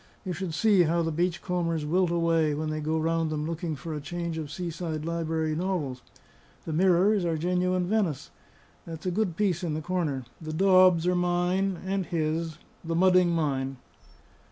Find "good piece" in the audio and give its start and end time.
9.11-9.63